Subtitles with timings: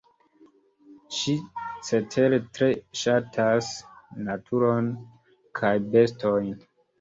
[1.17, 1.33] Ŝi
[1.89, 2.69] cetere tre
[3.01, 3.69] ŝatas
[4.31, 4.89] naturon
[5.61, 6.51] kaj bestojn.